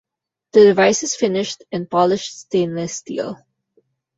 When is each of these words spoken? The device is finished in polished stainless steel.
The 0.53 0.61
device 0.61 1.03
is 1.03 1.15
finished 1.15 1.63
in 1.71 1.85
polished 1.85 2.35
stainless 2.39 2.95
steel. 2.97 3.37